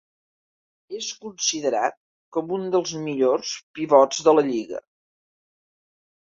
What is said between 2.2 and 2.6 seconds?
com